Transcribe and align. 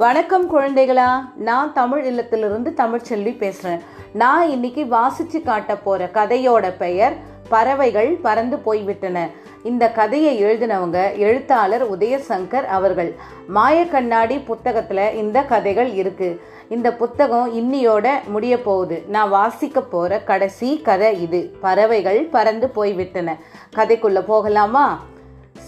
வணக்கம் 0.00 0.58
குழந்தைகளா. 0.58 1.08
நான் 1.36 1.72
தமிழ் 1.72 2.06
இல்லத்திலிருந்து 2.06 2.72
தமிழ்ச்செல்வி 2.76 3.32
பேசுறேன். 3.38 3.80
நான் 4.12 4.48
இன்னைக்கு 4.48 4.84
வாசிச்சு 4.84 5.42
காட்ட 5.44 5.76
போற 5.76 6.10
கதையோட 6.14 6.72
பெயர் 6.78 7.12
பறவைகள் 7.48 8.18
பறந்து 8.22 8.58
போய்விட்டன. 8.58 9.28
இந்த 9.62 9.90
கதையை 9.90 10.44
எழுதினவங்க 10.44 11.16
எழுத்தாளர் 11.16 11.98
உதயசங்கர் 11.98 12.66
அவர்கள். 12.66 13.14
மாய 13.48 13.86
கண்ணாடி 13.86 14.36
புத்தகத்துல 14.36 15.14
இந்த 15.14 15.42
கதைகள் 15.42 15.92
இருக்கு. 15.92 16.40
இந்த 16.68 16.92
புத்தகம் 16.92 17.54
இன்னியோட 17.54 18.08
முடிய 18.26 18.62
போகுது. 18.62 19.04
நான் 19.08 19.28
வாசிக்க 19.28 19.80
போற 19.80 20.20
கடைசி 20.20 20.80
கதை 20.80 21.22
இது. 21.22 21.56
பறவைகள் 21.60 22.24
பறந்து 22.24 22.68
போய்விட்டன. 22.68 23.36
கதைக்குள்ள 23.76 24.20
போகலாமா? 24.20 25.04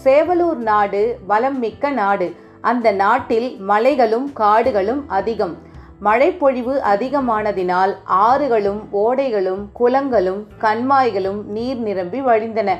சேவலூர் 0.03 0.55
நாடு 0.55 1.19
வளம் 1.27 1.59
மிக்க 1.59 1.89
நாடு. 1.89 2.35
அந்த 2.71 2.91
நாட்டில் 2.91 3.49
மலைகளும் 3.67 4.27
காடுகளும் 4.33 5.03
அதிகம். 5.19 5.55
மழைப்பொழிவு 5.99 6.73
அதிகமானதினால் 6.93 7.93
ஆறுகளும் 8.25 8.81
ஓடைகளும் 9.03 9.63
குளங்களும் 9.79 10.41
கண்மாய்களும் 10.61 11.39
நீர் 11.55 11.77
நிரம்பி 11.77 12.21
வழிந்தன. 12.21 12.71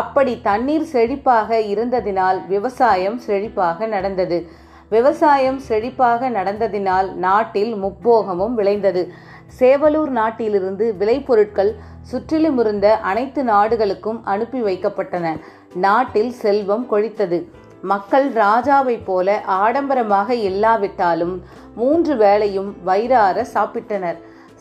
அப்படி 0.00 0.32
தண்ணீர் 0.40 0.86
செழிப்பாக 0.92 1.58
இருந்ததினால் 1.74 2.40
விவசாயம் 2.46 3.20
செழிப்பாக 3.26 3.86
நடந்தது. 3.86 4.38
விவசாயம் 4.90 5.60
செழிப்பாக 5.68 6.30
நடந்ததினால் 6.30 7.08
நாட்டில் 7.26 7.72
முப்போகமும் 7.84 8.54
விளைந்தது. 8.54 9.02
சேவலூர் 9.58 10.12
நாட்டிலிருந்து 10.20 10.94
விளைபொருட்கள் 10.98 11.72
சுற்றிலுமிருந்த 12.10 12.88
அனைத்து 13.10 13.42
நாடுகளுக்கும் 13.44 14.20
அனுப்பி 14.24 14.60
வைக்கப்பட்டன. 14.62 15.26
நாட்டில் 15.74 16.34
செல்வம் 16.42 16.86
கொழித்தது. 16.90 17.38
மக்கள் 17.82 18.32
ராஜாவைப் 18.32 19.04
போல 19.04 19.42
ஆடம்பரமாக 19.46 20.34
இல்லாவிட்டாலும் 20.34 21.42
மூன்று 21.74 22.14
வேளையும் 22.14 22.72
வயிறார 22.84 23.46
சாப்பிட்டனர். 23.54 24.16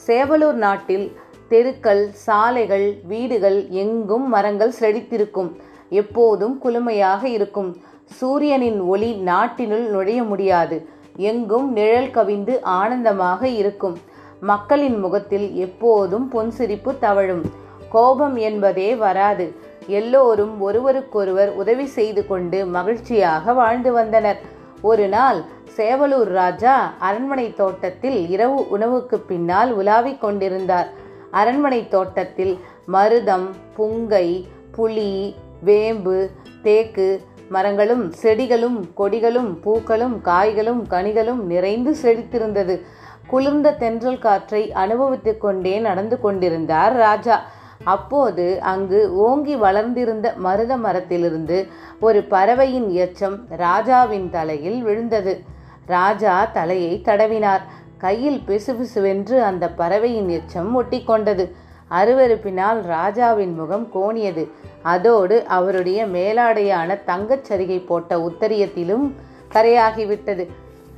சேவலூர் 0.07 0.51
நாட்டில் 0.51 1.17
தெருக்கள் 1.49 2.09
சாலைகள் 2.11 2.99
வீடுகள் 3.07 3.67
எங்கும் 3.69 4.29
மரங்கள் 4.29 4.73
செழித்திருக்கும். 4.79 5.55
எப்போதும் 5.89 6.59
குளுமையாக 6.63 7.23
இருக்கும். 7.23 7.77
சூரியனின் 8.05 8.79
ஒளி 8.79 9.21
நாட்டினுள் 9.25 9.89
நுழைய 9.89 10.23
முடியாது. 10.23 10.89
எங்கும் 11.15 11.71
நிழல் 11.71 12.11
கவிந்து 12.11 12.61
ஆனந்தமாக 12.61 13.47
இருக்கும். 13.47 13.97
மக்களின் 14.39 14.99
முகத்தில் 14.99 15.55
எப்போதும் 15.55 16.29
பொன்சிரிப்பு 16.33 16.99
தவழும். 16.99 17.41
கோபம் 17.89 18.35
என்பதே 18.35 18.95
வராது. 18.95 19.55
எல்லோரும் 19.87 20.61
ஒருவருக்கொருவர் 20.61 21.49
உதவி 21.49 21.85
செய்து 21.85 22.27
கொண்டு 22.27 22.65
மகிழ்ச்சியாக 22.65 23.53
வாழ்ந்து 23.53 23.91
வந்தனர். 23.91 24.39
ஒரு 24.81 25.07
நாள் 25.07 25.41
சேவலூர் 25.75 26.31
ராஜா 26.41 26.93
அரண்மனை 26.99 27.53
தோட்டத்தில் 27.53 28.29
இரவு 28.29 28.69
உணவுக்கு 28.69 29.19
பின்னால் 29.19 29.71
உலாவிக் 29.77 30.21
கொண்டிருந்தார். 30.21 30.89
அரண்மனை 31.31 31.87
தோட்டத்தில் 31.87 32.59
மருதம் 32.93 33.47
புங்கை 33.77 34.47
புலி 34.71 35.35
வேம்பு 35.63 36.29
தேக்கு 36.61 37.21
மரங்களும் 37.49 38.11
செடிகளும் 38.11 38.85
கொடிகளும் 38.97 39.61
பூக்களும் 39.61 40.21
காய்களும் 40.21 40.87
கனிகளும் 40.89 41.41
நிறைந்து 41.45 41.95
செழித்திருந்தது. 42.03 42.81
குளிர்ந்த 43.27 43.71
தென்றல் 43.71 44.19
காற்றை 44.19 44.71
அனுபவித்துக் 44.71 45.41
கொண்டே 45.41 45.79
நடந்து 45.79 46.19
கொண்டிருந்தார் 46.19 46.95
ராஜா. 46.95 47.45
அப்போது 47.83 48.61
அங்கு 48.61 49.15
ஓங்கி 49.15 49.55
வளர்ந்திருந்த 49.55 50.33
மருத 50.37 50.77
மரத்திலிருந்து 50.77 51.67
ஒரு 51.99 52.23
பறவையின் 52.23 52.89
எச்சம் 52.89 53.37
ராஜாவின் 53.49 54.29
தலையில் 54.29 54.81
விழுந்தது. 54.81 55.43
ராஜா 55.85 56.45
தலையை 56.45 57.01
தடவினார். 57.03 57.61
கையில் 57.97 58.41
பிசுபிசுவென்று 58.47 59.39
அந்த 59.39 59.69
பறவையின் 59.69 60.27
எச்சம் 60.29 60.73
ஒட்டி 60.73 61.03
கொண்டது 61.03 61.55
அருவருப்பினால் 61.91 62.81
ராஜாவின் 62.81 63.55
முகம் 63.55 63.89
கோணியது. 63.93 64.49
அதோடு 64.81 65.45
அவருடைய 65.45 66.05
மேலாடையான 66.05 67.03
தங்கச் 67.03 67.43
சரிகை 67.51 67.85
போட்ட 67.85 68.17
உத்தரியத்திலும் 68.17 69.11
கரையாகிவிட்டது. 69.53 70.47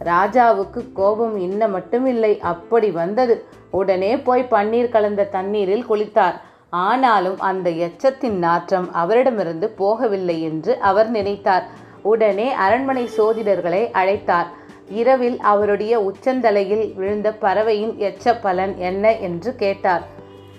ராஜாவுக்கு 0.04 0.92
கோபம் 0.94 1.38
இன்ன 1.38 1.68
மட்டுமில்லை. 1.68 2.40
அப்படி 2.40 2.92
வந்தது. 2.92 3.44
உடனே 3.70 4.18
போய் 4.18 4.48
பன்னீர் 4.52 4.90
கலந்த 4.90 5.24
தண்ணீரில் 5.24 5.86
குளித்தார். 5.90 6.42
ஆனாலும் 6.69 7.40
அந்த 7.40 7.69
எச்சத்தின் 7.69 8.38
நாற்றம் 8.38 8.88
அவரிடமிருந்து 8.94 9.68
போகவில்லை 9.78 10.41
என்று 10.41 10.78
அவர் 10.80 11.09
நினைத்தார். 11.12 11.66
உடனே 12.02 12.52
அரண்மனை 12.53 13.09
சோதிடர்களை 13.18 13.84
அழைத்தார். 13.91 14.50
இரவில் 14.88 15.38
அவருடைய 15.40 15.94
உச்சந்தலையில் 16.00 16.94
விழுந்த 16.94 17.31
பறவையின் 17.31 17.96
எச்ச 17.97 18.34
பலன் 18.40 18.78
என்ன 18.78 19.16
என்று 19.18 19.56
கேட்டார். 19.56 20.06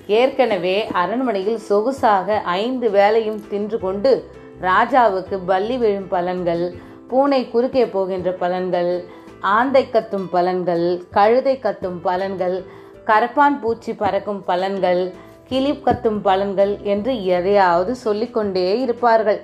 ஏற்கனவே 0.07 0.87
அரண்மனையில் 0.93 1.61
சொகுசாக 1.69 2.43
ஐந்து 2.43 2.91
வேலையும் 2.91 3.41
தின்று 3.49 3.79
கொண்டு 3.79 4.13
ராஜாவுக்கு 4.61 5.37
பல்லி 5.47 5.77
விழும் 5.79 6.09
பலன்கள் 6.11 6.65
பூனை 7.09 7.49
குறுக்கே 7.49 7.85
போகின்ற 7.87 8.31
பலன்கள் 8.41 8.93
ஆந்தை 9.41 9.91
கத்தும் 9.91 10.27
பலன்கள் 10.33 11.01
கழுதை 11.11 11.59
கத்தும் 11.59 12.01
பலன்கள் 12.05 12.65
கரப்பான் 13.05 13.61
பூச்சி 13.61 13.93
பறக்கும் 13.95 14.43
பலன்கள் 14.47 15.03
கிளி 15.51 15.71
கத்தும் 15.77 16.21
பலன்கள் 16.25 16.73
என்று 16.83 17.13
எதையாவது 17.37 17.93
சொல்லிக்கொண்டே 18.05 18.67
இருப்பார்கள். 18.85 19.41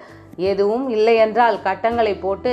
எதுவும் 0.50 0.84
இல்லையென்றால் 0.88 1.56
கட்டங்களை 1.62 2.14
போட்டு 2.14 2.52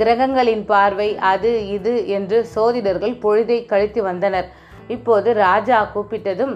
கிரகங்களின் 0.00 0.64
பார்வை 0.64 1.06
அது 1.32 1.50
இது 1.76 1.92
என்று 2.06 2.38
சோதிடர்கள் 2.54 3.14
பொழுதை 3.22 3.58
கழித்து 3.66 4.02
வந்தனர். 4.02 4.48
இப்போது 4.88 5.34
ராஜா 5.34 5.78
கூப்பிட்டதும் 5.94 6.54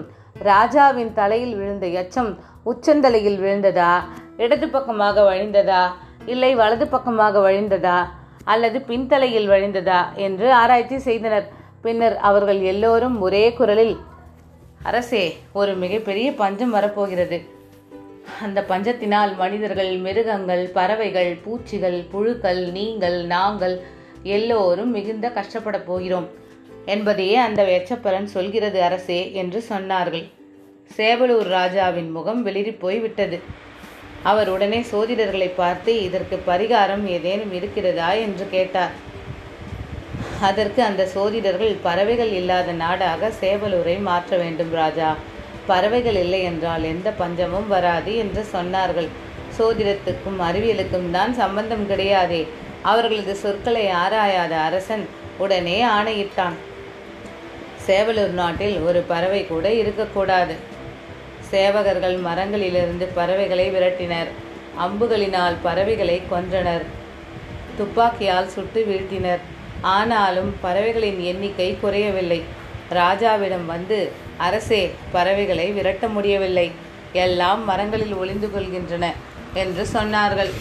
ராஜாவின் 0.49 1.13
தலையில் 1.13 1.55
விழுந்த 1.55 1.85
எச்சம் 2.01 2.31
உச்சந்தலையில் 2.65 3.39
விழுந்ததா? 3.43 3.91
இடது 4.37 4.67
பக்கமாக 4.69 5.21
வழிந்ததா? 5.21 5.83
இல்லை 6.25 6.55
வலது 6.55 6.87
பக்கமாக 6.87 7.39
வழிந்ததா? 7.39 7.97
அல்லது 8.43 8.79
பின்தலையில் 8.87 9.51
வழிந்ததா? 9.53 9.99
என்று 10.15 10.47
ஆராய்ச்சி 10.53 10.97
செய்தனர். 10.99 11.47
பின்னர் 11.81 12.17
அவர்கள் 12.17 12.61
எல்லோரும் 12.61 13.21
ஒரே 13.21 13.53
குரலில் 13.53 13.95
அரசே 14.85 15.23
ஒரு 15.53 15.73
மிகப்பெரிய 15.73 16.27
பஞ்சம் 16.31 16.69
வரப்போகிறது. 16.69 17.37
அந்த 18.41 18.59
பஞ்சத்தினால் 18.69 19.35
மனிதர்கள் 19.35 19.91
மிருகங்கள் 19.97 20.63
பறவைகள் 20.73 21.31
பூச்சிகள் 21.43 21.99
புழுக்கள் 22.11 22.61
நீங்கள் 22.77 23.17
நாங்கள் 23.25 23.75
எல்லோரும் 24.23 24.91
மிகுந்த 24.91 25.29
கஷ்டப்பட 25.29 25.77
போகிறோம். 25.79 26.27
என்பதையே 26.85 27.35
அந்த 27.35 27.61
வெச்சப்பலன் 27.63 28.31
சொல்கிறது 28.35 28.79
அரசே 28.81 29.19
என்று 29.33 29.63
சொன்னார்கள். 29.69 30.25
சேவலூர் 30.97 31.49
ராஜாவின் 31.57 32.11
முகம் 32.11 32.41
வெளிரி 32.45 32.73
போய்விட்டது 32.79 33.39
அவர் 34.23 34.49
உடனே 34.49 34.79
சோதிடர்களை 34.91 35.49
பார்த்து 35.55 35.91
இதற்கு 36.03 36.37
பரிகாரம் 36.47 37.05
ஏதேனும் 37.05 37.53
இருக்கிறதா? 37.53 38.09
என்று 38.25 38.45
கேட்டார். 38.51 38.93
அதற்கு 40.41 40.83
அந்த 40.83 41.05
சோதிடர்கள் 41.05 41.75
பறவைகள் 41.81 42.31
இல்லாத 42.31 42.71
நாடாக 42.71 43.31
சேவலூரை 43.41 44.01
மாற்ற 44.01 44.37
வேண்டும் 44.37 44.71
ராஜா. 44.71 45.15
பறவைகள் 45.65 46.15
இல்லை 46.15 46.43
என்றால் 46.43 46.83
எந்த 46.83 47.11
பஞ்சமும் 47.11 47.67
வராது 47.67 48.15
என்று 48.15 48.45
சொன்னார்கள். 48.53 49.07
சோதிடத்துக்கும் 49.59 50.39
அறிவியலுக்கும் 50.39 51.11
தான் 51.11 51.33
சம்பந்தம் 51.33 51.89
கிடையாதே. 51.89 52.47
அவர்களது 52.81 53.35
சொற்களை 53.35 53.89
ஆராயாத 53.89 54.57
அரசன் 54.57 55.09
உடனே 55.37 55.81
ஆணையிட்டான். 55.81 56.55
சேவலூர் 57.87 58.33
நாட்டில் 58.41 58.79
ஒரு 58.79 59.01
பறவை 59.01 59.47
கூட 59.47 59.73
இருக்கக்கூடாது. 59.73 60.55
சேவகர்கள் 61.51 62.17
மரங்களிலிருந்து 62.19 63.07
பறவைகளை 63.13 63.71
விரட்டினர். 63.71 64.27
அம்புகளினால் 64.79 65.55
பறவைகளை 65.61 66.21
கொன்றனர். 66.31 66.85
துப்பாக்கியால் 67.77 68.47
சுட்டு 68.47 68.85
வீழ்த்தினர். 68.89 69.39
ஆனாலும் 69.81 70.55
பறவைகளின் 70.61 71.19
எண்ணிக்கை 71.19 71.77
குறையவில்லை. 71.81 72.43
ராஜாவிடம் 72.91 73.65
வந்து 73.65 74.11
அரசே 74.37 74.95
பறவைகளை 75.11 75.71
விரட்ட 75.71 76.07
முடியவில்லை. 76.07 76.71
எல்லாம் 77.13 77.65
மரங்களில் 77.65 78.13
ஒளிந்து 78.13 78.47
கொள்கின்றன 78.47 79.13
என்று 79.53 79.87
சொன்னார்கள். 79.93 80.51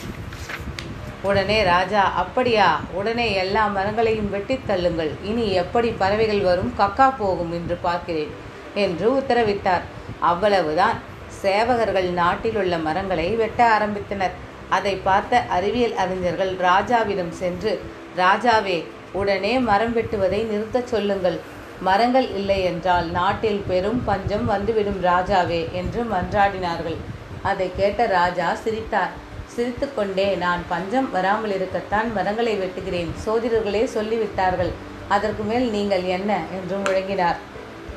உடனே 1.23 1.63
ராஜா 1.63 2.03
அப்படியா? 2.03 2.81
உடனே 2.93 3.35
எல்லா 3.35 3.67
மரங்களையும் 3.67 4.31
வெட்டித் 4.31 4.63
தள்ளுங்கள். 4.69 5.11
இனி 5.23 5.53
எப்படி 5.53 5.89
பறவைகள் 5.91 6.41
வரும்? 6.41 6.75
கக்கா 6.79 7.15
போகும் 7.19 7.53
என்று 7.53 7.79
பார்க்கிறேன் 7.83 8.31
என்று 8.75 9.13
உத்தரவிட்டார். 9.13 9.81
அவ்வளவுதான். 10.19 11.13
சேவகர்கள் 11.43 12.11
நாட்டில் 12.11 12.57
உள்ள 12.57 12.79
மரங்களை 12.79 13.31
வெட்ட 13.31 13.79
ஆரம்பித்தனர். 13.79 14.31
அதை 14.69 14.97
பார்த்த 14.97 15.41
அறிவியல் 15.41 15.95
அறிஞர்கள் 15.95 16.55
ராஜாவிடம் 16.55 17.29
சென்று 17.29 17.83
ராஜாவே 18.17 18.87
உடனே 19.15 19.53
மரம் 19.69 19.95
வெட்டுவதை 19.97 20.41
நிறுத்தச் 20.53 20.91
சொல்லுங்கள். 20.93 21.39
மரங்கள் 21.81 22.29
இல்லை 22.39 22.65
என்றால் 22.65 23.09
நாட்டில் 23.11 23.63
பெரும் 23.69 24.01
பஞ்சம் 24.05 24.47
வந்துவிடும் 24.47 25.01
ராஜாவே 25.03 25.61
என்று 25.73 26.01
மன்றாடினார்கள். 26.03 26.99
அதை 27.43 27.71
கேட்ட 27.77 28.07
ராஜா 28.07 28.55
சிரித்தார். 28.55 29.15
சிரித்துக்கொண்டே 29.55 30.35
நான் 30.35 30.63
பஞ்சம் 30.69 31.11
வராமல் 31.11 31.55
இருக்கத்தான் 31.55 32.09
மரங்களை 32.13 32.55
வெட்டுகிறேன். 32.59 33.11
சோதிடர்களே 33.25 33.83
சொல்லிவிட்டார்கள். 33.97 34.73
அதற்கு 35.09 35.43
மேல் 35.43 35.67
நீங்கள் 35.71 36.05
என்ன? 36.17 36.31
என்று 36.57 36.77
முழங்கினார். 36.77 37.41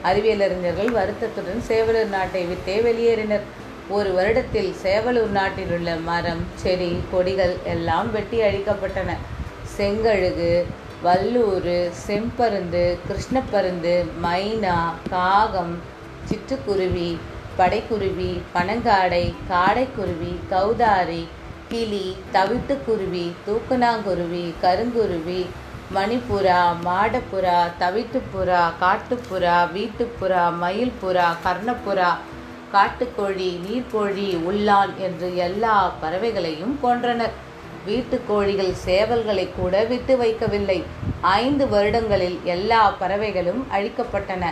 அறிவியலறிஞர்கள் 0.04 0.92
வருத்தத்துடன் 0.92 1.64
சேவலூர் 1.68 2.16
நாட்டை 2.16 2.44
விட்டே 2.44 2.76
வெளியேறினர். 2.88 3.46
ஒரு 3.90 4.10
வருடத்தில் 4.18 4.72
சேவலூர் 4.84 5.34
நாட்டில் 5.38 5.72
உள்ள 5.72 5.90
மரம் 6.10 6.44
செடி 6.56 6.92
கொடிகள் 7.12 7.56
எல்லாம் 7.64 8.12
வெட்டி 8.12 8.40
அழிக்கப்பட்டன. 8.40 9.12
செங்கழுகு 9.78 10.52
வல்லூர் 11.04 11.74
செம்பருந்து 12.06 12.84
கிருஷ்ணப்பருந்து 13.08 13.92
மைனா 14.24 14.78
காகம் 15.10 15.76
சிட்டுக்குருவி 16.30 17.10
படைக்குருவி 17.58 18.32
பனங்காடை 18.54 19.26
காடைக்குருவி 19.50 20.32
கௌதாரி 20.50 21.22
கிளி 21.70 22.06
தவிட்டுக்குருவி 22.34 23.26
தூக்கணாங்குருவி 23.46 24.44
கருங்குருவி 24.64 25.42
மணிப்புறா 25.94 26.60
மாடப்புறா 26.86 27.60
தவிட்டுப்புறா 27.80 28.62
காட்டுப்புறா 28.80 29.58
வீட்டுப்புறா 29.74 30.44
மயில்புறா 30.64 31.28
கர்ணப்புறா 31.46 32.10
காட்டுக்கோழி 32.74 33.52
நீர்க்கோழி 33.66 34.30
உள்ளான் 34.50 34.94
என்று 35.00 35.30
எல்லா 35.38 35.76
பறவைகளையும் 36.02 36.76
கொன்றனர். 36.84 37.36
வீட்டு 37.88 38.18
கோழிகள் 38.28 38.74
சேவல்களை 38.86 39.46
கூட 39.56 39.84
விட்டு 39.84 40.14
வைக்கவில்லை. 40.22 40.80
ஐந்து 41.22 41.66
வருடங்களில் 41.70 42.38
எல்லா 42.44 42.82
பறவைகளும் 43.00 43.62
அழிக்கப்பட்டன. 43.76 44.46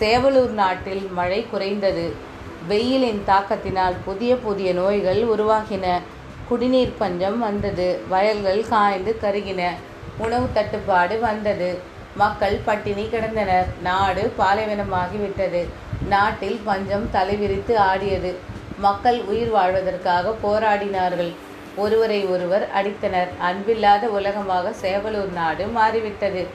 சேவலூர் 0.00 0.54
நாட்டில் 0.60 1.04
மழை 1.18 1.40
குறைந்தது. 1.50 2.06
வெயிலின் 2.68 3.22
தாக்கத்தினால் 3.26 3.96
புதிய 4.04 4.32
புதிய 4.36 4.68
நோய்கள் 4.72 5.20
உருவாகின. 5.34 5.86
குடிநீர் 6.48 6.98
பஞ்சம் 6.98 7.38
வந்தது. 7.38 7.88
வயல்கள் 8.08 8.62
காய்ந்து 8.68 9.12
கருகின. 9.22 9.62
உணவு 10.18 10.48
தட்டுப்பாடு 10.52 11.16
வந்தது. 11.20 11.70
மக்கள் 12.16 12.58
பட்டினி 12.64 13.04
கிடந்தனர். 13.12 13.68
நாடு 13.82 14.24
பாலைவனமாகிவிட்டது 14.38 15.62
நாட்டில் 16.08 16.60
பஞ்சம் 16.64 17.06
தலைவிரித்து 17.14 17.74
ஆடியது. 17.90 18.32
மக்கள் 18.78 19.18
உயிர் 19.32 19.52
வாழ்வதற்காக 19.56 20.34
போராடினார்கள். 20.44 21.32
ஒருவரை 21.76 22.24
ஒருவர் 22.24 22.68
அடித்தனர். 22.82 23.28
அன்பில்லாத 23.40 24.02
உலகமாக 24.08 24.72
சேவலூர் 24.82 25.32
நாடு 25.32 25.66
மாறிவிட்டது. 25.66 26.46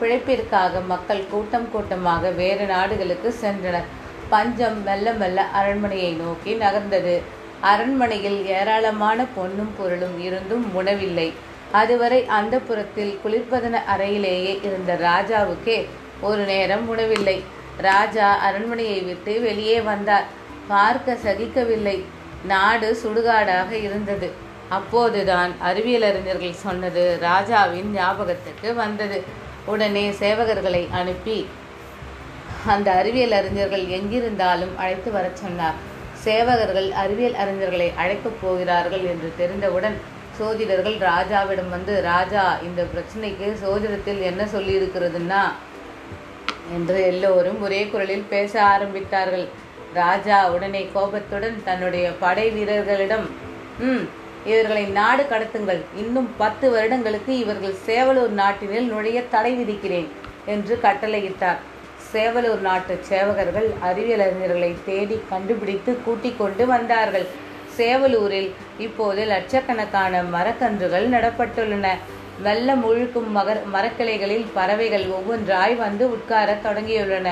பிழைப்பிற்காக 0.00 0.86
மக்கள் 0.86 1.26
கூட்டம் 1.30 1.70
கூட்டமாக 1.70 2.30
வேறு 2.30 2.66
நாடுகளுக்கு 2.66 3.34
சென்றனர். 3.40 3.86
பஞ்சம் 4.28 4.82
மெல்ல 4.82 5.12
மெல்ல 5.12 5.42
அரண்மனையை 5.42 6.12
நோக்கி 6.12 6.54
நகர்ந்தது. 6.54 7.22
அரண்மனையில் 7.60 8.46
ஏராளமான 8.46 9.24
பொன்னும் 9.34 9.74
பொருளும் 9.78 10.20
இருந்தும் 10.20 10.74
உணவில்லை. 10.74 11.32
அதுவரை 11.72 12.26
அந்த 12.26 12.58
புறத்தில் 12.58 13.18
குளிர்பதன 13.24 13.80
அறையிலேயே 13.96 14.58
இருந்த 14.62 14.94
ராஜாவுக்கே 14.94 15.86
ஒரு 16.20 16.44
நேரம் 16.44 16.88
உணவில்லை. 16.88 17.42
ராஜா 17.76 18.34
அரண்மனையை 18.34 19.00
விட்டு 19.00 19.40
வெளியே 19.40 19.80
வந்தார். 19.80 20.24
பார்க்க 20.68 21.16
சகிக்கவில்லை. 21.24 22.04
நாடு 22.44 22.98
சுடுகாடாக 23.04 23.70
இருந்தது. 23.70 24.44
அப்போதுதான் 24.68 25.54
அறிவியலறிஞர்கள் 25.64 26.52
சொன்னது 26.52 27.18
ராஜாவின் 27.20 27.92
ஞாபகத்துக்கு 27.92 28.74
வந்தது. 28.74 29.24
உடனே 29.64 30.10
சேவகர்களை 30.10 30.90
அனுப்பி 30.90 31.48
அந்த 32.66 32.92
அறிவியல் 32.92 33.32
அறிஞர்கள் 33.32 33.84
எங்கிருந்தாலும் 33.86 34.76
அழைத்து 34.76 35.10
வரச் 35.10 35.36
சொன்னார். 35.36 35.74
சேவகர்கள் 36.24 36.90
அறிவியல் 36.90 37.32
அறிஞர்களை 37.32 37.92
அழைக்கப் 37.96 38.38
போகிறார்கள் 38.42 39.00
என்று 39.00 39.32
தெரிந்தவுடன் 39.36 40.00
சோதிடர்கள் 40.38 40.96
ராஜாவிடம் 40.96 41.68
வந்து 41.70 42.02
ராஜா 42.02 42.58
இந்த 42.62 42.82
பிரச்சனைக்கு 42.82 43.56
சோதிடத்தில் 43.64 44.20
என்ன 44.20 44.44
சொல்லியிருக்கிறதுன்னா? 44.44 45.42
என்று 46.74 47.02
எல்லோரும் 47.02 47.62
ஒரே 47.62 47.86
குரலில் 47.86 48.26
பேச 48.28 48.62
ஆரம்பித்தார்கள். 48.62 49.48
ராஜா 49.94 50.50
உடனே 50.50 50.88
கோபத்துடன் 50.92 51.62
தன்னுடைய 51.64 52.12
படை 52.12 52.50
வீரர்களிடம் 52.50 53.30
ம் 53.78 54.08
இவர்களை 54.50 54.84
நாடு 54.98 55.22
கடத்துங்கள். 55.30 55.80
இன்னும் 56.02 56.28
பத்து 56.42 56.66
வருடங்களுக்கு 56.74 57.32
இவர்கள் 57.38 57.76
சேவலூர் 57.86 58.34
நாட்டினில் 58.42 58.90
நுழைய 58.92 59.20
தடை 59.34 59.52
விதிக்கிறேன் 59.60 60.08
என்று 60.54 60.74
கட்டளையிட்டார். 60.82 61.60
சேவலூர் 62.12 62.62
நாட்டு 62.68 62.94
சேவகர்கள் 63.08 63.68
அறிவியலறிஞர்களை 63.88 64.70
தேடி 64.84 65.16
கண்டுபிடித்து 65.30 65.92
கூட்டிக் 66.04 66.38
கொண்டு 66.38 66.66
வந்தார்கள். 66.66 67.26
சேவலூரில் 67.78 68.50
இப்போது 68.78 69.22
லட்சக்கணக்கான 69.24 70.22
மரக்கன்றுகள் 70.34 71.06
நடப்பட்டுள்ளன. 71.14 71.88
வெள்ள 72.42 72.68
முழுக்கும் 72.74 73.28
மகர் 73.30 73.60
மரக்கிளைகளில் 73.74 74.46
பறவைகள் 74.54 75.06
ஒவ்வொன்றாய் 75.16 75.76
வந்து 75.76 76.04
உட்கார 76.16 76.58
தொடங்கியுள்ளன. 76.64 77.28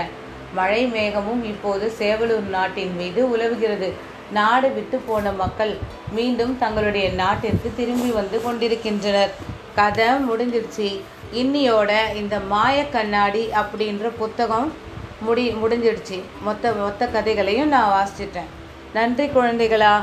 மழை 0.58 0.82
மேகமும் 0.86 1.42
இப்போது 1.52 1.86
சேவலூர் 1.98 2.48
நாட்டின் 2.56 2.94
மீது 2.96 3.20
உலவுகிறது. 3.30 3.88
நாடு 4.32 4.70
விட்டு 4.70 4.98
போன 4.98 5.32
மக்கள் 5.32 5.78
மீண்டும் 6.10 6.58
தங்களுடைய 6.58 7.10
நாட்டிற்கு 7.10 7.72
திரும்பி 7.76 8.10
வந்து 8.10 8.42
கொண்டிருக்கின்றனர். 8.42 9.34
கதை 9.74 10.06
முடிஞ்சிருச்சு. 10.06 11.00
இன்னியோட 11.34 12.14
இந்த 12.14 12.40
மாய 12.40 12.88
கண்ணாடி 12.88 13.48
அப்படின்ற 13.54 14.10
புத்தகம் 14.18 14.72
முடி 15.20 15.50
முடிஞ்சிடுச்சு 15.50 16.22
மொத்த 16.42 16.72
மொத்த 16.72 17.06
கதைகளையும் 17.06 17.68
நான் 17.68 17.92
வாசிச்சிட்டேன். 17.92 18.50
நன்றி 18.92 19.26
குழந்தைகளா. 19.26 20.02